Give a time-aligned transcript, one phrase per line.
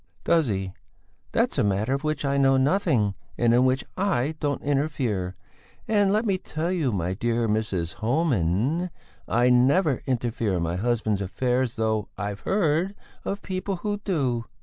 [0.23, 0.73] "Does he?
[1.31, 5.35] That's a matter of which I know nothing, and in which I don't interfere,
[5.87, 8.89] and let me tell you, my dear Evelyn,
[9.27, 14.45] I never interfere in my husband's affairs, though I've heard of people who do."